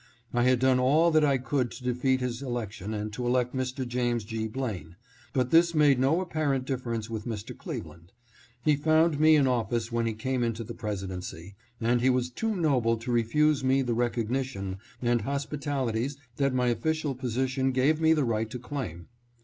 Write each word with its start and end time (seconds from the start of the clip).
I 0.33 0.41
had 0.45 0.57
done 0.57 0.79
all 0.79 1.11
that 1.11 1.23
I 1.23 1.37
could 1.37 1.69
to 1.73 1.83
defeat 1.83 2.21
his 2.21 2.41
election 2.41 2.91
and 2.91 3.13
to 3.13 3.27
elect 3.27 3.55
Mr. 3.55 3.87
James 3.87 4.23
G. 4.23 4.47
Blaine, 4.47 4.95
but 5.31 5.51
this 5.51 5.75
made 5.75 5.99
no 5.99 6.21
apparent 6.21 6.65
differ 6.65 6.91
ence 6.91 7.07
with 7.07 7.27
Mr. 7.27 7.55
Cleveland. 7.55 8.11
He 8.65 8.75
found 8.75 9.19
me 9.19 9.35
in 9.35 9.45
office 9.45 9.91
when 9.91 10.07
he 10.07 10.13
came 10.15 10.41
into 10.43 10.63
the 10.63 10.73
Presidency, 10.73 11.53
and 11.79 12.01
he 12.01 12.09
was 12.09 12.31
too 12.31 12.55
noble 12.55 12.97
to 12.97 13.11
refuse 13.11 13.63
me 13.63 13.83
the 13.83 13.93
recognition 13.93 14.79
and 15.03 15.21
hospitalities 15.21 16.17
that 16.37 16.51
my 16.55 16.69
official 16.69 17.13
position 17.13 17.71
gave 17.71 18.01
me 18.01 18.11
the 18.13 18.25
right 18.25 18.49
to 18.49 18.57
claim. 18.57 19.07